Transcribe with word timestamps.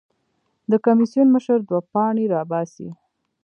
د 0.71 0.73
کمېسیون 0.85 1.27
مشر 1.35 1.57
دوه 1.67 1.81
پاڼې 1.91 2.25
راباسي. 2.33 2.89